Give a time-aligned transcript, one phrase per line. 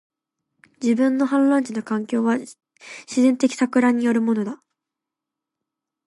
[0.81, 2.57] 自然の氾濫地の環境は、自
[3.21, 4.63] 然的撹乱によるものだ